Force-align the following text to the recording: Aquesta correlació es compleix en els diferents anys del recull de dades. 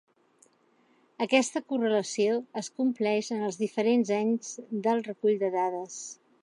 Aquesta 1.25 1.61
correlació 1.73 2.39
es 2.63 2.71
compleix 2.81 3.31
en 3.37 3.47
els 3.49 3.63
diferents 3.63 4.17
anys 4.21 4.53
del 4.89 5.09
recull 5.11 5.41
de 5.45 5.57
dades. 5.61 6.03